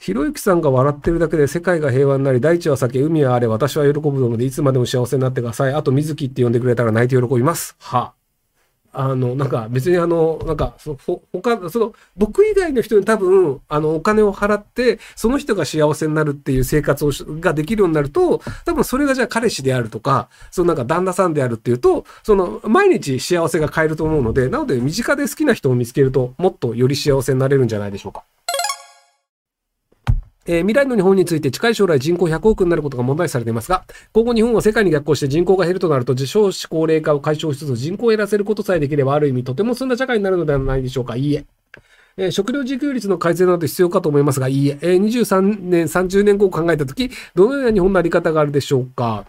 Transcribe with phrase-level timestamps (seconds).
[0.00, 5.74] ひろゆきさんが笑ってるだけで世界が平和になり、大地は酒、海はあれ、私は喜ぶので、いつまでも幸せになってください。
[5.74, 7.76] あと、水木って呼んでくれたら泣いて喜びます。
[7.78, 8.14] は。
[8.94, 28.24] あの、なんか別にあの、なんか、そほ他、その、僕以外の人に多分、あの、お金を払って、その人が幸せになるっていう生活をができるようになると、多分それがじゃあ彼氏であるとか、そのなんか旦那さんであるっていうと、その、毎日幸せが変えると思うので、なので身近で好きな人を見つけると、もっとより幸せになれるんじゃないでしょうか。
[30.46, 41.16] えー、未来の日本について近い将来人口100億になることが問題視されていますが、今後日本は世界に逆行して人口が減るとなると、自少子高齢化を解消しつつ人口を減らせることさえできれば、ある意味とても済んだ社会になるのではないでしょうか。
[41.16, 41.44] いいえ。
[42.16, 44.78] えー、食料自給率の改善など必要かと思いますが、いいえ。
[44.80, 49.26] えー、23年、30年後を考えたとき、どのような日本のあり方があるでしょうか。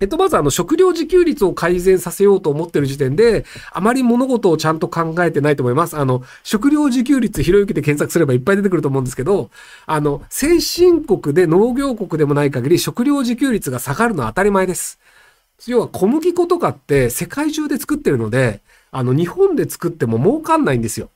[0.00, 5.96] えっと、まずあの、食料自給率を改善させようと思ってる時点で、あまり物事をちゃんと考えてないと思います。
[5.98, 9.50] あの、食料自給率ひろゆきで検索すればいっぱい出てくると思うんですけど、
[9.84, 14.98] あの、先進国で農業国でもない限り食料自給率が下がるのは当たり前です。
[15.66, 21.10] 要は小麦粉とかって世界中で作ってるので、あの、日本で作っても儲かんないんですよ。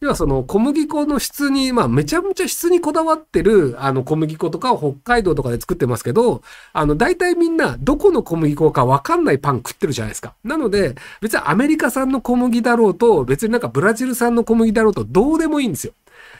[0.00, 6.42] 要はその小麦粉の質に、まあめちゃめちゃ質にこだわってるあの小麦粉とかを北海道とかで作ってますけど、
[6.72, 10.34] あの大体みんなどこの小麦粉かわかんないパン食ってるじゃないですか。
[10.44, 15.92] なので別にアメリカ産の小麦だろうと、別になんかブラジル産の小麦だろうとどうでもいいんですよ。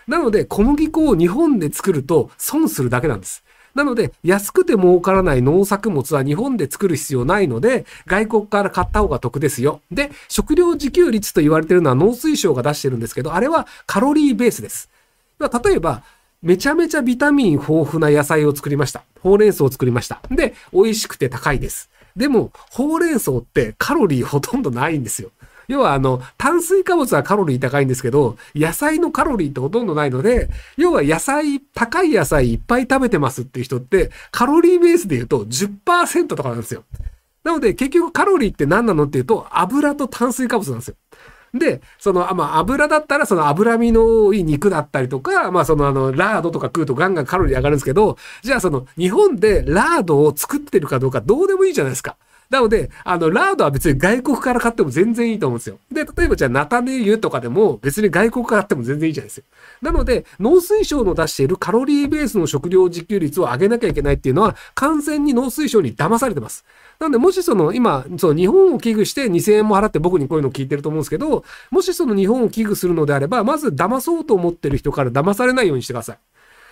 [0.06, 3.43] なので小麦粉を日本で作ると損するだけなんです。
[3.74, 9.80] なので、安くて儲からない農作物は日本で作る必要ないので、外国から買った方が得ですよ。
[9.90, 14.88] で、食料自給率と言われてるのは農水省が出してるんですけど、あれはカロリーベースです。
[15.40, 16.02] 例えば、
[16.42, 19.02] めちゃめちゃビタミン豊富な野菜を作りました。
[19.20, 20.20] ほうれん草を作りました。
[20.30, 21.90] で、美味しくて高いです。
[22.14, 25.30] でも、ほうれん草ってカロリーほとんどないんですよ。
[25.68, 36.84] 要はあの、炭水化物はカロリー高いんですけど、野菜のカロリーってほとんどないので、要は野菜、高い野菜いっぱい食べてますっていう人って、カロリーベースで言うと10%とかなんですよ。
[37.44, 40.96] なので結局カロリーって何なのっていうと、油と炭水化物なんですよ。
[41.54, 52.16] で、その、まあ、油だったら、その脂身の多い肉だったりとか、まあ、その、あの、ラードとか食うとガンガンカロリー上がるんですけど、じゃあ、その、日本でラードを作ってるかどうかどうでもいいじゃないですか。
[52.50, 55.78] なので、あの、ラードは別に外国から買っても全然いいと思うんですよ。
[55.90, 59.46] で、例えばじゃあ、菜種油とかでも別に外国から買っても全然いいじゃないですか。
[59.82, 66.64] なので、農水省の出しているカロリーベースの食料自給率を上げなきゃいけないっていうのは、完全に農水省に騙されてます。
[66.98, 76.18] なので、もしその、今、そう、日本を危惧して2000円も払って僕にこういうのを聞いてると思うんですけど、もしその日本を危惧するのであれば、まず騙そうと思ってる人から騙されないようにしてください。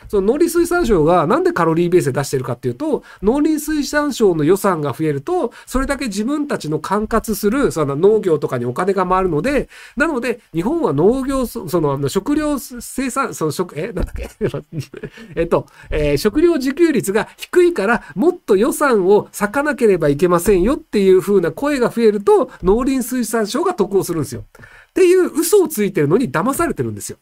[0.09, 14.31] その農林水産省がなんでカロリーベースで出してるかっていうと、農林水産省の予算が増えると、それだけ自分たちの管轄するその農業とかにお金が回るので、なので、日本は農業、その食料生産、その食、え、なんだっけ
[15.37, 24.45] えっと、えー、食料自給率が低いから、もっと予算を割かなければいけませんよっていう風な声が増えると、農林水産省が得をするんですよ。
[24.91, 27.19] っていう嘘をついてるのに騙されてるんですよ。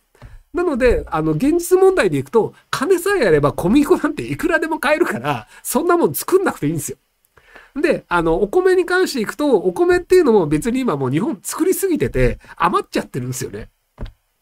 [0.52, 6.98] なので、あの、現実問題でいくと、金さえあれば小麦粉なんていくらでも買えるから、そんなもん作んなくていいんですよ。
[7.80, 13.68] で、あの、お米に関していくと、お米っていうのも別に今もう日本作りすぎてて余っちゃってるんですよね。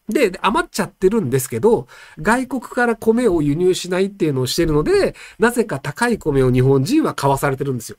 [0.07, 1.87] で、余っちゃってるんですけど、
[2.19, 7.97] 外国から米を輸入しないっていうのをしてるので、なぜか高い米を日本人は買わされてるんですよ。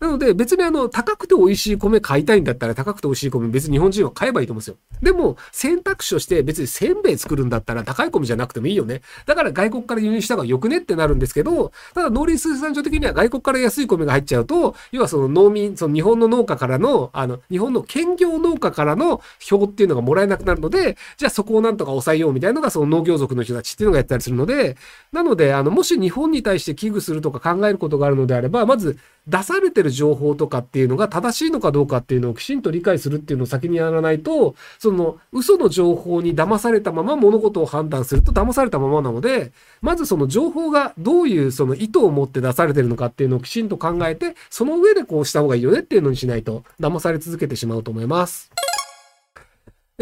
[0.00, 4.76] なので別にあの高くて美味しい米買いたいんだったら高くて美味しい米別に日本人は買えばいいと思うんですよ。
[5.00, 9.02] でも選択肢として別にせんべい作るんだったら高い米じゃなくてもいいよね。
[9.26, 24.76] だから外国から輸入した方がよくねってなるんですけど、ただ農林水産省的には外国から安い米が入っちゃうと、要はその農民、その日本の農家からの、あの、日本の兼業農家からの票っていうのがもらえなくなるので、じゃあそこをなんとか抑えようみたいなのがその農業族の人たちっていうのがやったりするので、
[25.12, 48.50] なので、あの、もし日本に対して危惧するとか考えることがあるのであれば、まず出されてる情報とかっていうのが正しいのかどうかっていうのをきちんと理解するっていうのを先にやらないと、その嘘の情報に騙されたまま物事を判断すると騙されたままなので、まずその情報がどういうその意図を持って出されてるのかっていうのをきちんと考えて、その上でこうした方がいいよねっていうのにしないと騙され続けてしまうと思います。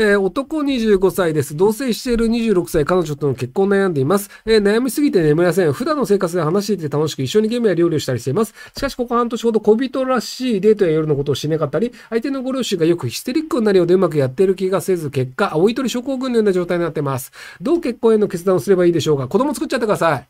[0.03, 1.55] えー、男25歳です。
[1.55, 4.31] 同棲している26歳、彼女との結婚悩んでいます。
[4.47, 5.75] えー、悩みすぎて眠れません。
[5.75, 8.55] 普段の生活で話していて楽しく一緒にゲームや料理をしたりしています。
[8.75, 17.31] しかし、ここ半年ほど恋人らしいデートや夜のことをしなかったり、相手のご両親がよくヒステリックになるようでうまくやっている気がせず、結果、青い鳥症候群のような状態になっています。
[17.61, 19.29] どう結婚への決断をすればいいでしょうか？
[19.29, 20.27] 子供作っちゃってください。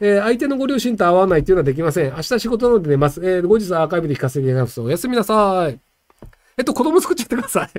[0.00, 2.10] えー、相手のご両親と会わないっていうのはできません。
[2.10, 3.22] 明日仕事なので寝ます。
[3.24, 4.82] えー、後日アーカイブで聞かせていただきます。
[4.82, 5.80] おやすみなさい。
[6.58, 7.70] えっと、子供作っちゃってください。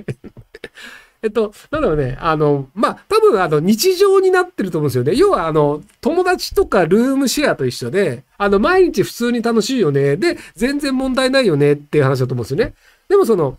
[1.22, 5.14] えっと、なんだろうね、あの、まあ、多分、あの、日常になってると思うんですよね。
[5.14, 10.16] 要は、あの、友達とかルームシェアと一緒で、あの、毎日普通に楽しいよね。
[10.16, 12.74] で、全然問題ないよねっていう話だと思うんですよね。
[13.08, 13.58] でも、その、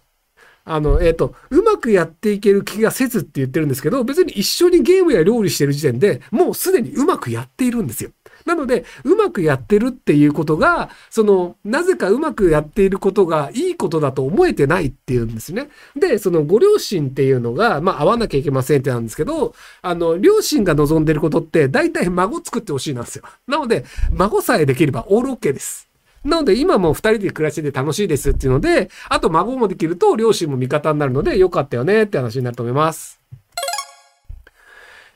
[0.70, 8.12] あの、えっ、と、うまくやっていける気がせずって言ってるんですけど、別に一緒にゲームや料理してる時点でもうすでにうまくやっているんですよ。
[8.48, 15.68] なので、うまくやってるっていうことが、その、なぜかうまくやっていることがいいことだと思えてないっていうんですね。
[15.98, 23.24] で、そのご両親っていうのが、まあ、合わなきゃいけませんってなんですけど、あの、両親が望んでることって、大体孫作ってほしいなんですよ。
[23.48, 23.84] なので、
[24.14, 25.88] 孫さえできればオールオッケーです。
[26.24, 33.17] なので今も二人で暮らしてて楽しいですっていうので、あと孫もできると両親も味方になるのでよかったよねって話になると思います。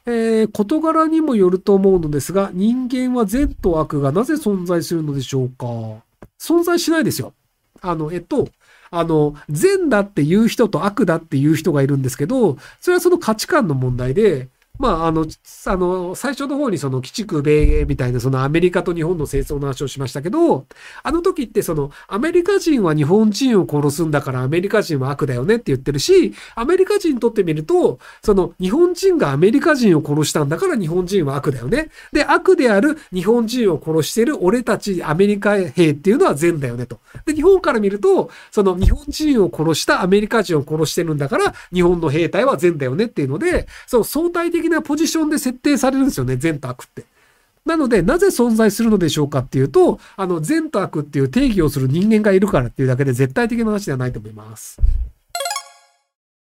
[0.05, 5.65] えー、事柄にもよると思うのですが、人間は善と悪がなぜ存在するのでしょうか？
[6.39, 7.33] 存在しないですよ。
[7.81, 8.49] あの、えっと、
[8.89, 14.49] あの、善だっていう人と悪だっていう人がいるんですけど、それはその価値観の問題で、
[14.79, 15.27] まあ、あの、
[15.67, 20.65] あの、最初の方にその鬼畜米英みたいなそのアメリカと日本の戦争の話をしましたけど、
[21.03, 31.89] あの時ってそのアメリカ人は日本人を殺すんだからアメリカ人は悪だよねって言ってるし、アメリカ人にとってみると、その日本人がアメリカ人を殺したんだから日本人は悪だよね。
[32.11, 36.99] で、悪である日本人を殺してる俺たちアメリカ兵っていうのは善だよねと。
[37.25, 47.05] で、日本から見ると、その日本人を殺したアメリカ人を殺してるんだから日本の兵隊は善だよねっていうので、その相対的なポジションで設定されるんですよね、善と悪って。
[47.65, 54.81] なので、なぜ存在するのでしょうかっていうと、あの、善と悪っていう定義をする人間がいるからっていうだけで絶対的な話ではないと思います。